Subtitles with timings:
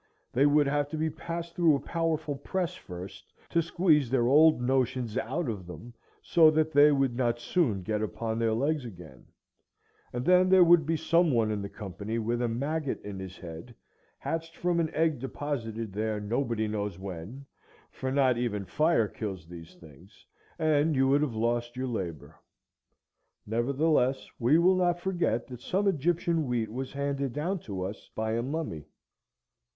[0.33, 4.59] They would have to be passed through a powerful press first, to squeeze their old
[4.59, 5.93] notions out of them,
[6.23, 9.25] so that they would not soon get upon their legs again,
[10.11, 13.37] and then there would be some one in the company with a maggot in his
[13.37, 13.75] head,
[14.17, 17.45] hatched from an egg deposited there nobody knows when,
[17.91, 20.25] for not even fire kills these things,
[20.57, 22.37] and you would have lost your labor.
[23.45, 28.31] Nevertheless, we will not forget that some Egyptian wheat was handed down to us by
[28.31, 28.87] a mummy.